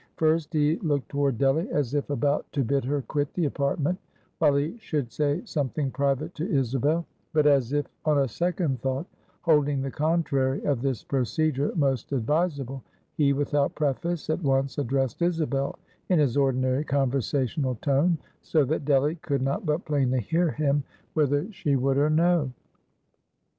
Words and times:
First 0.17 0.51
he 0.53 0.77
looked 0.77 1.09
toward 1.09 1.37
Delly, 1.37 1.69
as 1.69 1.93
if 1.93 2.09
about 2.09 2.51
to 2.53 2.63
bid 2.63 2.83
her 2.85 3.03
quit 3.03 3.31
the 3.35 3.45
apartment, 3.45 3.99
while 4.39 4.55
he 4.55 4.79
should 4.79 5.11
say 5.11 5.43
something 5.45 5.91
private 5.91 6.33
to 6.33 6.51
Isabel; 6.51 7.05
but 7.33 7.45
as 7.45 7.71
if, 7.71 7.85
on 8.03 8.17
a 8.17 8.27
second 8.27 8.81
thought, 8.81 9.05
holding 9.41 9.79
the 9.83 9.91
contrary 9.91 10.63
of 10.65 10.81
this 10.81 11.03
procedure 11.03 11.71
most 11.75 12.13
advisable, 12.13 12.81
he, 13.13 13.31
without 13.31 13.75
preface, 13.75 14.27
at 14.31 14.41
once 14.41 14.79
addressed 14.79 15.21
Isabel, 15.21 15.77
in 16.09 16.17
his 16.17 16.35
ordinary 16.35 16.83
conversational 16.83 17.75
tone, 17.75 18.17
so 18.41 18.65
that 18.65 18.85
Delly 18.85 19.17
could 19.21 19.43
not 19.43 19.67
but 19.67 19.85
plainly 19.85 20.21
hear 20.21 20.49
him, 20.49 20.83
whether 21.13 21.45
she 21.51 21.75
would 21.75 21.99
or 21.99 22.09
no. 22.09 22.51